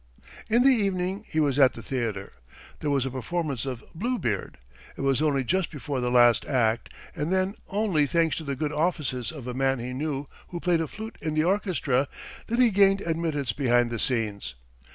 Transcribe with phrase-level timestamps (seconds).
[0.49, 2.33] In the evening he was at the theatre.
[2.79, 4.57] There was a performance of Bluebeard.
[4.97, 8.71] It was only just before the last act, and then only thanks to the good
[8.73, 12.07] offices of a man he knew who played a flute in the orchestra,
[12.47, 14.55] that he gained admittance behind the scenes.